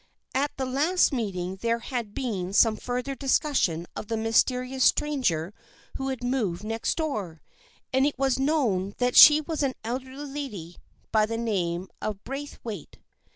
[0.33, 5.53] At the last meeting there had been some further discussion of the mysterious stranger
[5.97, 7.39] who had moved next door,
[7.93, 10.77] and it was known that she was an elderly lady
[11.11, 12.97] by the name of Braithwaite.